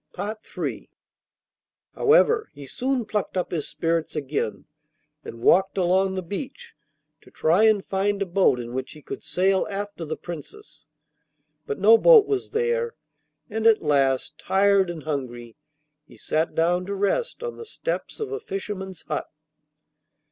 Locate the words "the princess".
10.03-10.87